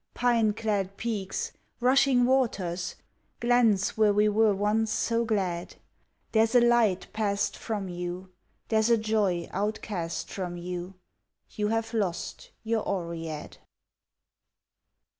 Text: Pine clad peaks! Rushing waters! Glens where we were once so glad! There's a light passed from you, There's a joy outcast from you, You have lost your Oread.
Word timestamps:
Pine 0.15 0.53
clad 0.53 0.97
peaks! 0.97 1.51
Rushing 1.79 2.25
waters! 2.25 2.95
Glens 3.39 3.95
where 3.95 4.11
we 4.11 4.27
were 4.29 4.55
once 4.55 4.91
so 4.91 5.23
glad! 5.23 5.75
There's 6.31 6.55
a 6.55 6.59
light 6.59 7.05
passed 7.13 7.55
from 7.55 7.87
you, 7.87 8.31
There's 8.69 8.89
a 8.89 8.97
joy 8.97 9.47
outcast 9.51 10.31
from 10.31 10.57
you, 10.57 10.95
You 11.51 11.67
have 11.67 11.93
lost 11.93 12.49
your 12.63 12.81
Oread. 12.83 13.57